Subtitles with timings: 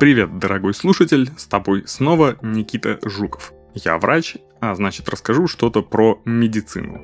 [0.00, 3.52] Привет, дорогой слушатель, с тобой снова Никита Жуков.
[3.74, 6.94] Я врач, а значит расскажу что-то про медицину.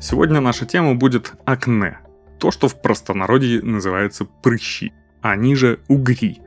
[0.00, 1.98] Сегодня наша тема будет акне.
[2.38, 6.40] То, что в простонародье называется прыщи, они же угри.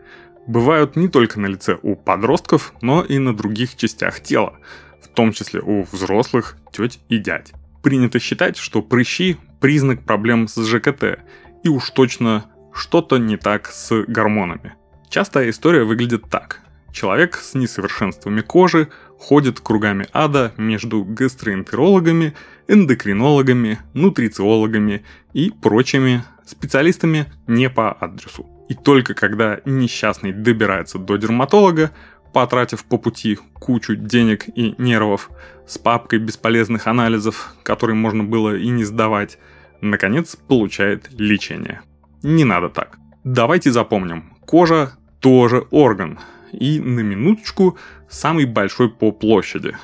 [0.48, 4.58] Бывают не только на лице у подростков, но и на других частях тела,
[5.04, 7.54] в том числе у взрослых, теть и дядь.
[7.84, 11.20] Принято считать, что прыщи– признак проблем с ЖКТ,
[11.64, 14.76] и уж точно что-то не так с гормонами.
[15.08, 16.60] Частая история выглядит так.
[16.92, 22.34] Человек с несовершенствами кожи ходит кругами ада между гастроэнтерологами,
[22.68, 28.46] эндокринологами, нутрициологами и прочими специалистами не по адресу.
[28.68, 31.92] И только когда несчастный добирается до дерматолога,
[32.34, 35.30] потратив по пути кучу денег и нервов
[35.66, 39.38] с папкой бесполезных анализов, которые можно было и не сдавать,
[39.84, 41.82] наконец получает лечение.
[42.24, 42.98] Не надо так.
[43.24, 46.20] Давайте запомним, кожа тоже орган,
[46.52, 47.78] и на минуточку
[48.10, 49.76] самый большой по площади.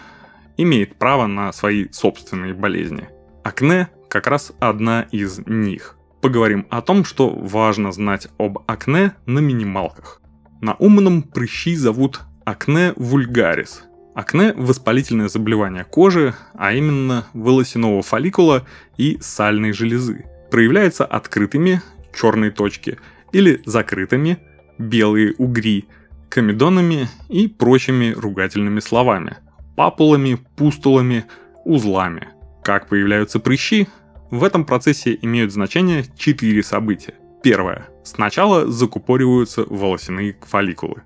[0.57, 3.09] Имеет право на свои собственные болезни.
[3.43, 5.95] Акне как раз одна из них.
[6.21, 10.21] Поговорим о том, что важно знать об акне на минималках.
[10.61, 13.83] На умном прыщи зовут акне вульгарис.
[14.19, 18.67] Акне– воспалительное заболевание кожи, а именно волосяного фолликула
[18.97, 20.25] и сальной железы.
[20.51, 21.81] Проявляется открытыми–
[22.13, 22.99] черные точки,
[23.31, 24.39] или закрытыми–
[24.77, 25.87] белые угри,
[26.27, 29.37] комедонами и прочими ругательными словами,
[29.77, 31.23] папулами, пустулами,
[31.63, 32.27] узлами.
[32.61, 33.87] Как появляются прыщи?
[34.31, 37.13] В этом процессе имеют значение четыре события.
[37.41, 37.87] Первое.
[38.03, 41.03] Сначала закупориваются волосяные фолликулы.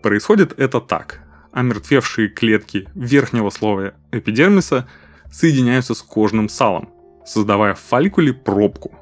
[0.00, 1.25] Происходит это так.
[1.56, 4.86] Омертвевшие клетки верхнего слоя эпидермиса
[5.32, 6.90] соединяются с кожным салом,
[7.24, 8.94] создавая в фолликуле пробку.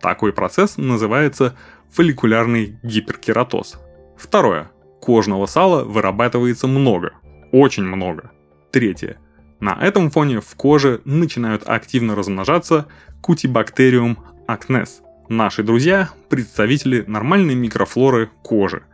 [0.00, 1.54] Такой процесс называется
[1.90, 3.78] фолликулярный гиперкератоз.
[4.16, 4.70] Второе.
[5.02, 7.12] Кожного сала вырабатывается много,
[7.52, 8.30] очень много.
[8.72, 9.18] Третье.
[9.60, 12.86] На этом фоне в коже начинают активно размножаться
[13.20, 14.18] кутибактериум
[14.48, 15.02] акнес.
[15.28, 18.84] Наши друзья– представители нормальной микрофлоры кожи,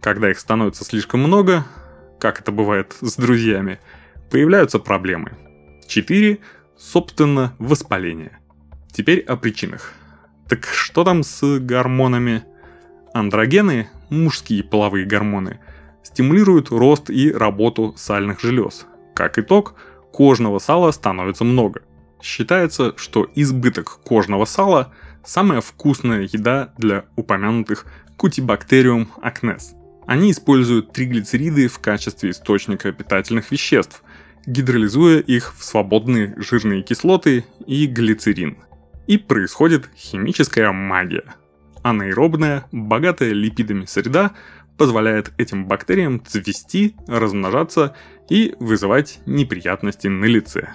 [0.00, 1.66] когда их становится слишком много,
[2.18, 3.78] как это бывает с друзьями,
[4.30, 5.32] появляются проблемы.
[5.86, 6.38] 4.
[6.76, 8.38] Собственно, воспаление.
[8.92, 9.92] Теперь о причинах.
[10.48, 12.44] Так что там с гормонами?
[13.12, 15.60] Андрогены, мужские половые гормоны,
[16.02, 18.86] стимулируют рост и работу сальных желез.
[19.14, 19.74] Как итог,
[20.12, 21.82] кожного сала становится много.
[22.20, 24.92] Считается, что избыток кожного сала–
[25.24, 27.86] самая вкусная еда для упомянутых
[28.16, 29.74] кутибактериум акнес–
[30.06, 34.02] они используют триглицериды в качестве источника питательных веществ,
[34.46, 38.58] гидролизуя их в свободные жирные кислоты и глицерин.
[39.06, 41.24] И происходит химическая магия.
[41.82, 44.32] Анаэробная, богатая липидами среда
[44.76, 47.94] позволяет этим бактериям цвести, размножаться
[48.28, 50.70] и вызывать неприятности на лице.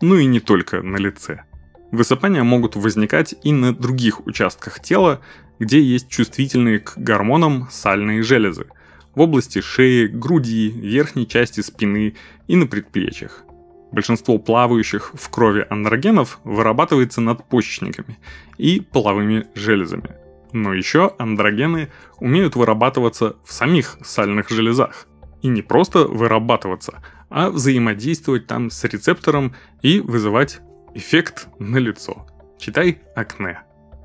[0.00, 1.44] Ну и не только на лице.
[1.90, 5.20] Высыпания могут возникать и на других участках тела,
[5.62, 8.66] где есть чувствительные к гормонам сальные железы,
[9.14, 12.16] в области шеи, груди, верхней части спины
[12.48, 13.44] и на предплечьях.
[13.92, 18.18] Большинство плавающих в крови андрогенов вырабатывается надпочечниками
[18.58, 20.16] и половыми железами.
[20.52, 25.06] Но еще андрогены умеют вырабатываться в самих сальных железах.
[25.42, 30.60] И не просто вырабатываться, а взаимодействовать там с рецептором и вызывать
[30.94, 32.26] эффект на лицо.
[32.58, 33.60] Читай акне.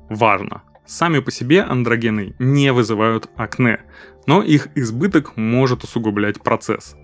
[0.08, 0.62] Важно!
[0.88, 3.80] Сами по себе андрогены не вызывают акне,
[4.26, 6.96] но их избыток может усугублять процесс.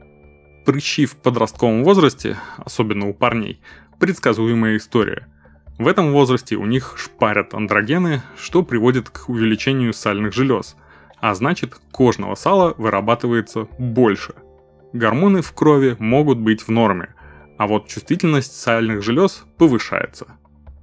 [0.65, 3.61] Прыщи в подростковом возрасте, особенно у парней,
[4.01, 5.29] предсказуемая история.
[5.79, 10.77] В этом возрасте у них шпарят андрогены, что приводит к увеличению сальных желез,
[11.21, 14.33] а значит кожного сала вырабатывается больше.
[14.95, 17.15] Гормоны в крови могут быть в норме,
[17.59, 20.29] а вот чувствительность сальных желез повышается.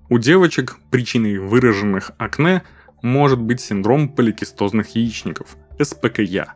[0.07, 2.61] У девочек причиной выраженных акне–
[3.01, 6.53] может быть синдром поликистозных яичников, СПКЯ,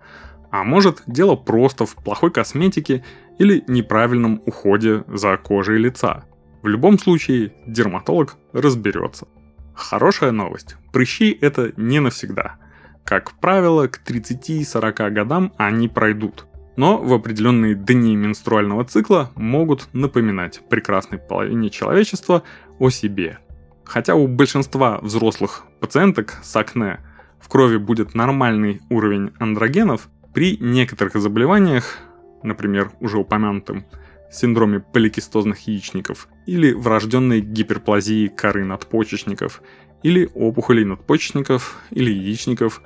[0.51, 3.03] а может дело просто в плохой косметике
[3.39, 6.25] или неправильном уходе за кожей лица.
[6.62, 9.27] В любом случае, дерматолог разберется.
[9.74, 10.77] Хорошая новость.
[10.94, 12.56] Прыщи это не навсегда.
[13.03, 16.45] Как правило, к 30-40 годам они пройдут.
[16.75, 22.44] Но в определенные дни менструального цикла могут напоминать прекрасной половине человечества
[22.80, 23.39] о себе–
[23.85, 26.99] Хотя у большинства взрослых пациенток с акне
[27.39, 31.97] в крови будет нормальный уровень андрогенов, при некоторых заболеваниях,
[32.43, 33.85] например, уже упомянутым
[34.29, 39.61] синдроме поликистозных яичников или врожденной гиперплазии коры надпочечников
[40.03, 42.81] или опухолей надпочечников или яичников,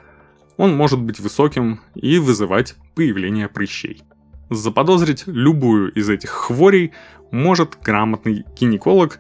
[0.57, 4.03] он может быть высоким и вызывать появление прыщей.
[4.49, 6.91] Заподозрить любую из этих хворей
[7.31, 9.19] может грамотный гинеколог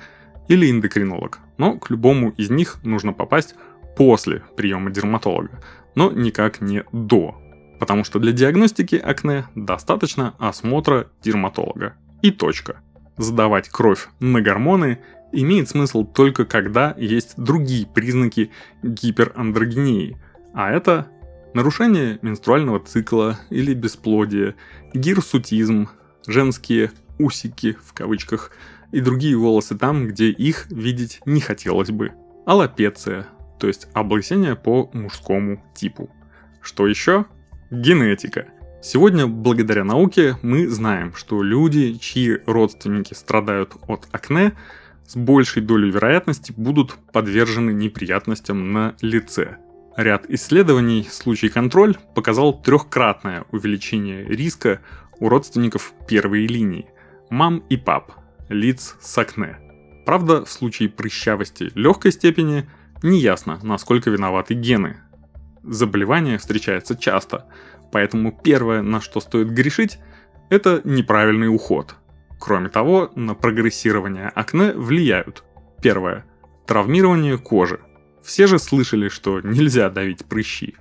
[0.49, 3.55] или эндокринолог, но к любому из них нужно попасть
[3.95, 5.61] после приема дерматолога,
[5.95, 7.35] но никак не до,
[7.79, 11.93] потому что для диагностики акне достаточно осмотра дерматолога.
[12.21, 12.81] И точка.
[13.17, 14.99] Сдавать кровь на гормоны
[15.31, 18.51] имеет смысл только когда есть другие признаки
[18.83, 20.17] гиперандрогении,
[20.53, 21.07] а это
[21.53, 24.55] нарушение менструального цикла или бесплодие,
[24.93, 25.89] гирсутизм,
[26.25, 28.51] женские усики в кавычках
[28.91, 32.11] и другие волосы там, где их видеть не хотелось бы,
[32.45, 33.27] аллопеция,
[33.59, 36.09] то есть облысение по мужскому типу.
[36.61, 37.25] Что еще?
[37.71, 38.47] Генетика.
[38.81, 44.53] Сегодня, благодаря науке, мы знаем, что люди, чьи родственники страдают от акне,
[45.05, 49.57] с большей долей вероятности будут подвержены неприятностям на лице.
[49.97, 54.79] Ряд исследований случай контроль показал трехкратное увеличение риска
[55.19, 56.85] у родственников первой линии–
[57.29, 58.11] мам и пап,
[58.49, 59.57] лиц с акне.
[60.05, 62.67] Правда, в случае прыщавости легкой степени
[63.03, 64.97] неясно, насколько виноваты гены,
[65.63, 67.45] заболевание встречается часто,
[67.91, 69.99] поэтому первое, на что стоит грешить,
[70.49, 71.95] это неправильный уход.
[72.39, 75.43] Кроме того, на прогрессирование акне влияют.
[75.81, 76.25] Первое.
[76.65, 77.79] Травмирование кожи.
[78.23, 80.75] Все же слышали, что нельзя давить прыщи.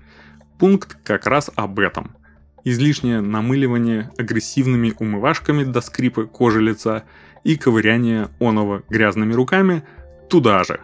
[0.59, 2.17] Пункт как раз об этом.
[2.65, 7.05] Излишнее намыливание агрессивными умывашками до скрипа кожи лица
[7.49, 9.83] и ковыряние оного грязными руками
[10.29, 10.81] туда же,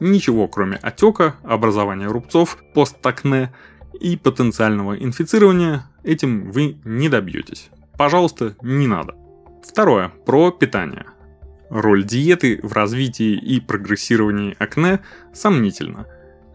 [0.00, 3.52] Ничего, кроме отека, образования рубцов, постакне
[4.00, 7.68] и потенциального инфицирования, этим вы не добьетесь.
[7.98, 9.14] Пожалуйста, не надо.
[9.62, 10.08] Второе.
[10.24, 11.04] Про питание.
[11.68, 15.00] Роль диеты в развитии и прогрессировании акне
[15.34, 16.06] сомнительна.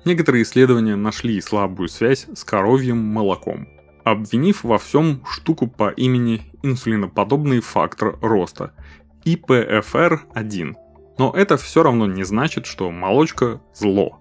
[0.05, 3.69] Некоторые исследования нашли слабую связь с коровьим молоком,
[4.03, 8.73] обвинив во всем штуку по имени инсулиноподобный фактор роста–
[9.25, 10.73] IPFR-1,
[11.17, 14.19] но это все равно не значит, что молочка– зло.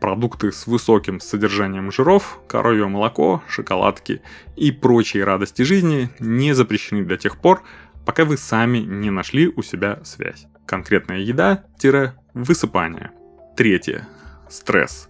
[0.00, 4.22] Продукты с высоким содержанием жиров, коровье молоко, шоколадки
[4.56, 7.62] и прочие радости жизни не запрещены до тех пор,
[8.06, 10.46] пока вы сами не нашли у себя связь.
[10.66, 13.10] Конкретная еда-высыпание.
[13.56, 14.08] Третье.
[14.48, 15.08] Стресс.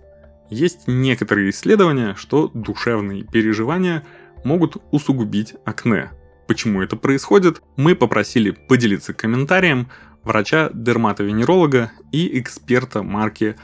[0.51, 4.05] Есть некоторые исследования, что душевные переживания
[4.43, 6.11] могут усугубить акне.
[6.51, 9.89] Почему это происходит, мы попросили поделиться комментарием
[10.25, 13.55] врача-дерматовенеролога и эксперта марки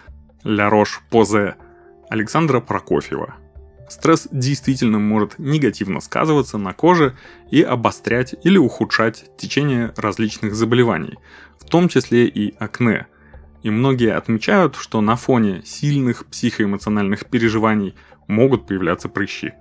[0.44, 1.54] La Roche-Posay
[2.08, 3.34] Александра Прокофьева.
[3.88, 7.16] Стресс действительно может негативно сказываться на коже
[7.50, 11.18] и обострять или ухудшать течение различных заболеваний,
[11.58, 13.08] в том числе и акне.
[13.64, 17.96] И многие отмечают, что на фоне сильных психоэмоциональных переживаний
[18.28, 19.54] могут появляться прыщи.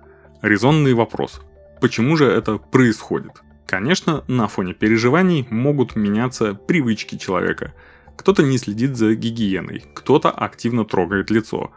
[0.43, 1.41] Резонный вопрос.
[1.81, 3.41] Почему же это происходит?
[3.67, 7.73] Конечно, на фоне переживаний могут меняться привычки человека.
[8.15, 11.71] Кто-то не следит за гигиеной, кто-то активно трогает лицо,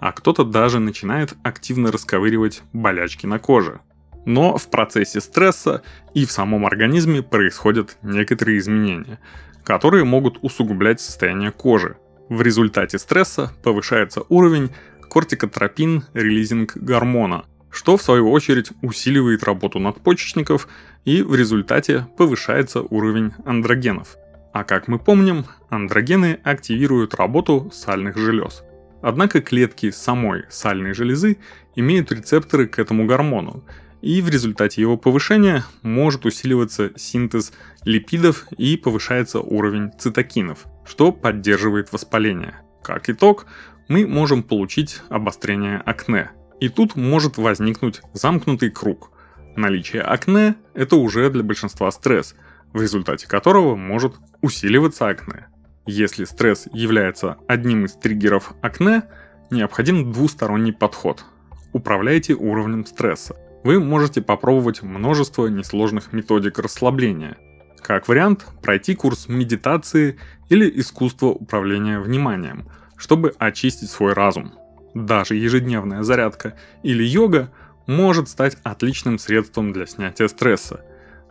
[0.00, 3.80] а кто-то даже начинает активно расковыривать болячки на коже.
[4.24, 5.82] Но в процессе стресса
[6.14, 9.20] и в самом организме происходят некоторые изменения,
[9.64, 11.96] которые могут усугублять состояние кожи.
[12.30, 14.70] В результате стресса повышается уровень
[15.10, 20.68] кортикотропин релизинг гормона, что в свою очередь усиливает работу надпочечников
[21.04, 24.16] и в результате повышается уровень андрогенов.
[24.52, 28.62] А как мы помним, андрогены активируют работу сальных желез.
[29.02, 31.36] Однако клетки самой сальной железы
[31.74, 33.64] имеют рецепторы к этому гормону,
[34.00, 37.52] и в результате его повышения может усиливаться синтез
[37.84, 42.54] липидов и повышается уровень цитокинов, что поддерживает воспаление.
[42.84, 43.46] Как итог,
[43.88, 46.30] мы можем получить обострение акне–
[46.64, 49.10] и тут может возникнуть замкнутый круг.
[49.54, 52.34] Наличие акне– это уже для большинства стресс,
[52.72, 55.48] в результате которого может усиливаться акне.
[55.84, 59.02] Если стресс является одним из триггеров акне,
[59.50, 61.26] необходим двусторонний подход.
[61.74, 63.36] Управляйте уровнем стресса.
[63.62, 67.36] Вы можете попробовать множество несложных методик расслабления.
[67.82, 70.18] Как вариант, пройти курс медитации
[70.48, 74.54] или искусство управления вниманием, чтобы очистить свой разум–
[74.94, 77.50] даже ежедневная зарядка или йога
[77.86, 80.80] может стать отличным средством для снятия стресса.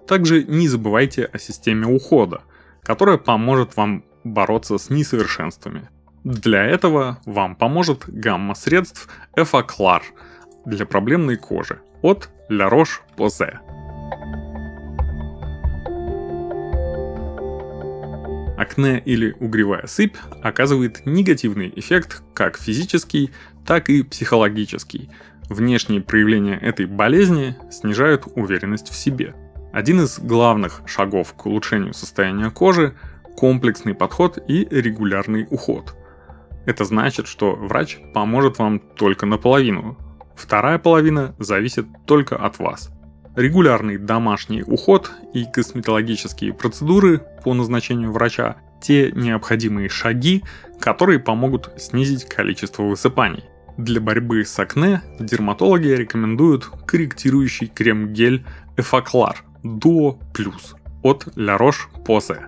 [0.08, 2.42] Также не забывайте о системе ухода,
[2.82, 5.90] которая поможет вам бороться с несовершенствами.
[6.24, 10.04] Для этого вам поможет гамма средств Эфаклар
[10.66, 13.73] для проблемной кожи от La Roche-Posay.
[18.58, 23.32] Акне или угревая сыпь оказывает негативный эффект как физический,
[23.66, 25.10] так и психологический.
[25.50, 29.36] Внешние проявления этой болезни снижают уверенность в себе.
[29.72, 32.96] Один из главных шагов к улучшению состояния кожи–
[33.36, 35.96] комплексный подход и регулярный уход.
[36.66, 39.98] Это значит, что врач поможет вам только наполовину.
[40.36, 42.90] Вторая половина зависит только от вас.
[43.36, 50.44] Регулярный домашний уход и косметологические процедуры по назначению врача– те необходимые шаги,
[50.80, 53.46] которые помогут снизить количество высыпаний.
[53.78, 62.42] Для борьбы с акне дерматологи рекомендуют корректирующий крем-гель Effaclar Duo Plus от La Roche-Posay.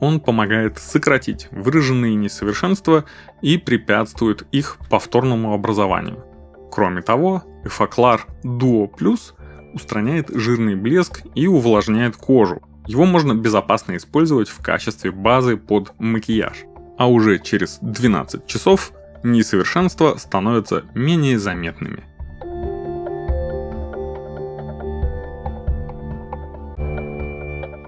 [0.00, 3.04] Он помогает сократить выраженные несовершенства
[3.42, 6.24] и препятствует их повторному образованию.
[6.70, 9.34] Кроме того, Effaclar Duo Plus
[9.72, 12.62] устраняет жирный блеск и увлажняет кожу.
[12.86, 16.64] Его можно безопасно использовать в качестве базы под макияж.
[16.98, 22.04] А уже через 12 часов несовершенства становятся менее заметными.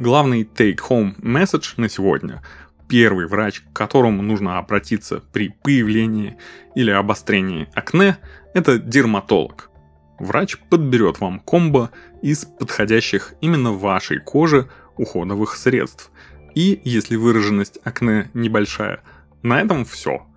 [0.00, 2.42] Главный take-home message на сегодня–
[2.88, 6.36] первый врач, к которому нужно обратиться при появлении
[6.74, 8.18] или обострении акне–
[8.54, 9.70] это дерматолог.
[10.18, 11.90] Врач подберет вам комбо
[12.22, 16.10] из подходящих именно вашей коже уходовых средств.
[16.54, 19.00] И если выраженность акне небольшая,
[19.42, 20.26] на этом все–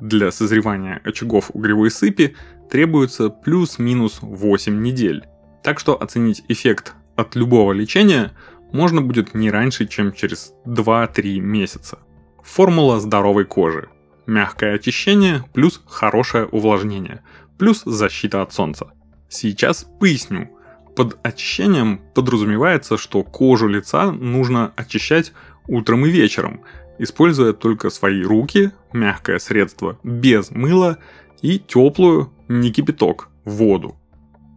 [0.00, 2.34] для созревания очагов угревой сыпи
[2.70, 5.24] требуется плюс-минус 8 недель.
[5.62, 8.32] Так что оценить эффект от любого лечения
[8.72, 11.98] можно будет не раньше, чем через 2-3 месяца.
[12.42, 13.88] Формула здоровой кожи.
[14.26, 17.22] Мягкое очищение плюс хорошее увлажнение,
[17.58, 18.92] плюс защита от солнца.
[19.30, 20.50] Сейчас поясню.
[20.94, 25.32] Под очищением подразумевается, что кожу лица нужно очищать
[25.66, 26.60] утром и вечером–
[27.00, 30.98] используя только свои руки, мягкое средство без мыла
[31.40, 33.96] и теплую, не кипяток, воду.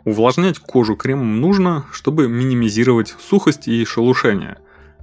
[0.04, 4.58] Увлажнять кожу кремом нужно, чтобы минимизировать сухость и шелушение.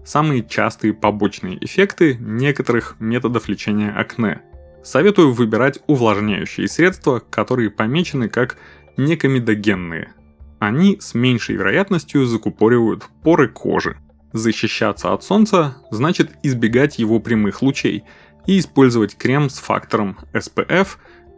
[0.04, 4.42] Самые частые побочные эффекты некоторых методов лечения акне.
[4.84, 8.58] Советую выбирать увлажняющие средства, которые помечены как
[8.96, 10.12] некомедогенные.
[10.58, 13.96] Они с меньшей вероятностью закупоривают поры кожи–
[14.32, 18.04] Защищаться от солнца значит избегать его прямых лучей
[18.46, 20.88] и использовать крем с фактором SPF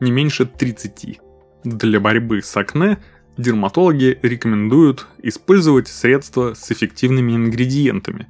[0.01, 1.21] не меньше 30.
[1.65, 2.99] Для борьбы с акне
[3.39, 8.29] дерматологи рекомендуют использовать средства с эффективными ингредиентами,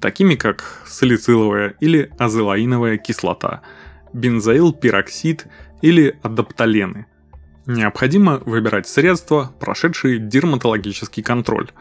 [0.00, 3.62] такими как салициловая или азелаиновая кислота,
[4.12, 5.48] бензоилпероксид
[5.82, 7.06] или адаптолены.
[7.66, 11.70] Необходимо выбирать средства, прошедшие дерматологический контроль–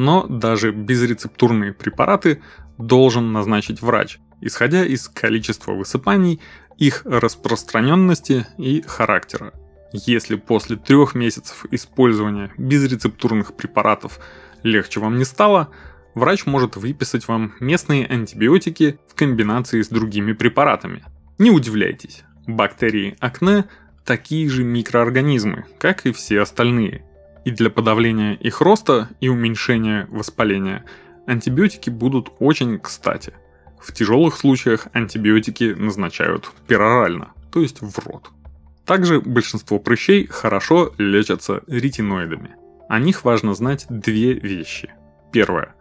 [0.00, 2.40] но даже безрецептурные препараты
[2.78, 6.40] должен назначить врач, исходя из количества высыпаний,
[6.78, 9.52] их распространенности и характера.
[9.92, 14.20] Если после трех месяцев использования безрецептурных препаратов
[14.62, 15.68] легче вам не стало,
[16.14, 21.04] врач может выписать вам местные антибиотики в комбинации с другими препаратами.
[21.38, 23.66] Не удивляйтесь, бактерии акне
[24.04, 27.04] такие же микроорганизмы, как и все остальные–
[27.44, 30.84] и для подавления их роста и уменьшения воспаления
[31.26, 33.32] антибиотики будут очень кстати.
[33.80, 38.30] В тяжелых случаях антибиотики назначают перорально, то есть в рот.
[38.84, 42.56] Также большинство прыщей хорошо лечатся ретиноидами.
[42.88, 44.90] О них важно знать две вещи.
[45.32, 45.74] Первое.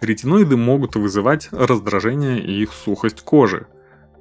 [0.00, 3.66] Ретиноиды могут вызывать раздражение и сухость кожи.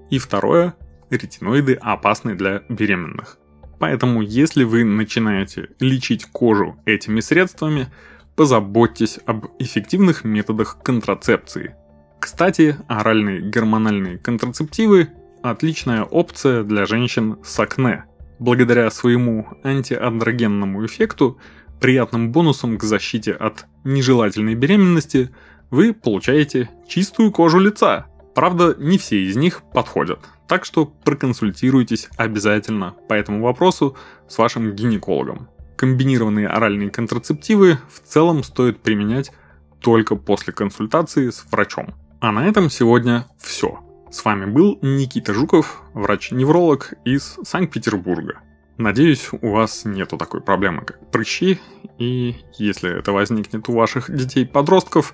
[0.09, 0.75] И второе.
[1.09, 3.39] Ретиноиды опасны для беременных.
[3.83, 7.89] Поэтому, если вы начинаете лечить кожу этими средствами,
[8.37, 11.75] позаботьтесь об эффективных методах контрацепции.
[12.21, 15.09] Кстати, оральные гормональные контрацептивы–
[15.43, 18.05] отличная опция для женщин с акне.
[18.39, 21.37] Благодаря своему антиандрогенному эффекту,
[21.81, 25.29] приятным бонусом к защите от нежелательной беременности,
[25.71, 28.05] вы получаете чистую кожу лица.
[28.35, 30.19] Правда, не все из них подходят.
[30.47, 33.95] Так что проконсультируйтесь обязательно по этому вопросу
[34.27, 35.49] с вашим гинекологом.
[35.77, 39.31] Комбинированные оральные контрацептивы в целом стоит применять
[39.79, 41.93] только после консультации с врачом.
[42.19, 43.79] А на этом сегодня все.
[44.09, 48.39] С вами был Никита Жуков, врач-невролог из Санкт-Петербурга.
[48.77, 51.59] Надеюсь, у вас нету такой проблемы, как прыщи,
[51.99, 55.13] и если это возникнет у ваших детей-подростков,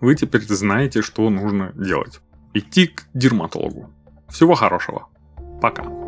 [0.00, 2.20] вы теперь знаете, что нужно делать.
[2.54, 3.90] Идти к дерматологу.
[4.28, 5.08] Всего хорошего.
[5.60, 6.07] Пока.